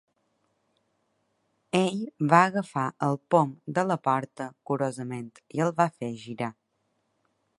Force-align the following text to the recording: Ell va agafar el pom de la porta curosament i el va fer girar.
Ell 1.79 1.99
va 2.31 2.39
agafar 2.45 2.85
el 3.09 3.19
pom 3.35 3.53
de 3.79 3.85
la 3.91 3.99
porta 4.09 4.49
curosament 4.71 5.31
i 5.59 5.65
el 5.67 5.75
va 5.83 5.91
fer 6.01 6.13
girar. 6.27 6.51